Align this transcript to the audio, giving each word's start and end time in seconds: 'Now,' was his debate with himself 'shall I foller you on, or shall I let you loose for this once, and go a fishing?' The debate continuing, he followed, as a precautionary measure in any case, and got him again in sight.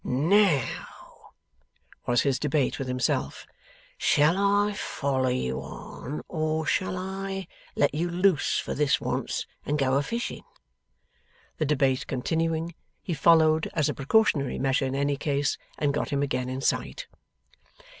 'Now,' 0.03 1.33
was 2.07 2.21
his 2.21 2.39
debate 2.39 2.79
with 2.79 2.87
himself 2.87 3.45
'shall 3.99 4.35
I 4.35 4.73
foller 4.73 5.29
you 5.29 5.59
on, 5.61 6.23
or 6.27 6.65
shall 6.65 6.97
I 6.97 7.45
let 7.75 7.93
you 7.93 8.09
loose 8.09 8.57
for 8.57 8.73
this 8.73 8.99
once, 8.99 9.45
and 9.63 9.77
go 9.77 9.93
a 9.93 10.01
fishing?' 10.01 10.41
The 11.59 11.65
debate 11.67 12.07
continuing, 12.07 12.73
he 13.03 13.13
followed, 13.13 13.69
as 13.75 13.89
a 13.89 13.93
precautionary 13.93 14.57
measure 14.57 14.85
in 14.87 14.95
any 14.95 15.17
case, 15.17 15.59
and 15.77 15.93
got 15.93 16.09
him 16.09 16.23
again 16.23 16.49
in 16.49 16.61
sight. 16.61 17.05